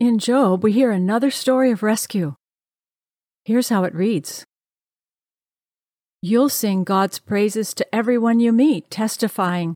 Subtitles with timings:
[0.00, 2.34] In Job, we hear another story of rescue.
[3.44, 4.44] Here's how it reads
[6.20, 9.74] You'll sing God's praises to everyone you meet, testifying,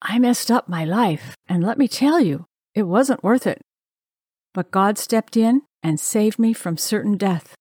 [0.00, 3.60] I messed up my life, and let me tell you, it wasn't worth it.
[4.54, 7.54] But God stepped in and saved me from certain death.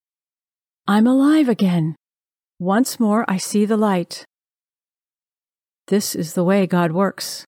[0.88, 1.96] I'm alive again.
[2.60, 4.24] Once more I see the light.
[5.88, 7.46] This is the way God works.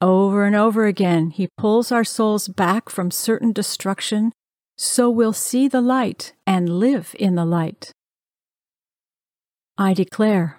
[0.00, 4.32] Over and over again, He pulls our souls back from certain destruction
[4.76, 7.92] so we'll see the light and live in the light.
[9.78, 10.58] I declare,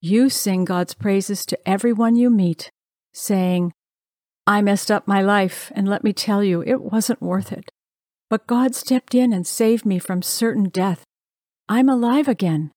[0.00, 2.70] you sing God's praises to everyone you meet,
[3.12, 3.72] saying,
[4.46, 7.70] I messed up my life, and let me tell you, it wasn't worth it.
[8.30, 11.04] But God stepped in and saved me from certain death.
[11.68, 12.72] I'm alive again.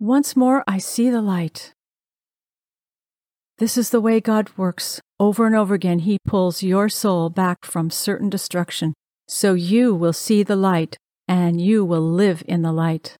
[0.00, 1.72] Once more I see the light.
[3.58, 5.00] This is the way God works.
[5.18, 8.94] Over and over again, He pulls your soul back from certain destruction,
[9.26, 13.16] so you will see the light and you will live in the light.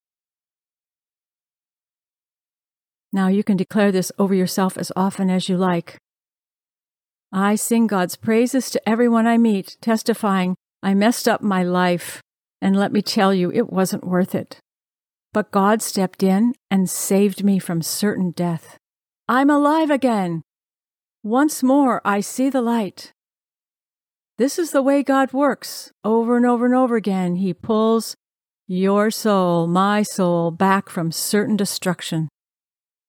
[3.12, 5.98] Now you can declare this over yourself as often as you like.
[7.32, 12.22] I sing God's praises to everyone I meet, testifying, I messed up my life,
[12.62, 14.60] and let me tell you, it wasn't worth it.
[15.32, 18.78] But God stepped in and saved me from certain death.
[19.28, 20.42] I'm alive again.
[21.22, 23.12] Once more, I see the light.
[24.38, 25.92] This is the way God works.
[26.02, 28.16] Over and over and over again, He pulls
[28.66, 32.28] your soul, my soul, back from certain destruction.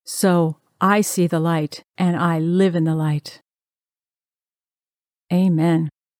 [0.06, 3.42] So I see the light and I live in the light.
[5.32, 5.90] Amen.